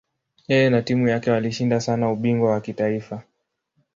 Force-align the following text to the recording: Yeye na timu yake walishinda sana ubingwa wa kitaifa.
Yeye 0.47 0.69
na 0.69 0.81
timu 0.81 1.07
yake 1.07 1.31
walishinda 1.31 1.79
sana 1.81 2.11
ubingwa 2.11 2.51
wa 2.51 2.61
kitaifa. 2.61 3.23